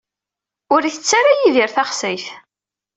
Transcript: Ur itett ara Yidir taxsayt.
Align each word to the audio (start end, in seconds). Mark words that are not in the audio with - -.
Ur 0.73 0.81
itett 0.83 1.11
ara 1.19 1.31
Yidir 1.39 1.69
taxsayt. 1.75 2.27